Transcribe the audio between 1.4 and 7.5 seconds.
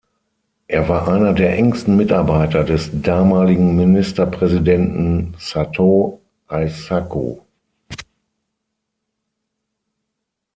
engsten Mitarbeiter des damaligen Ministerpräsidenten Satō Eisaku.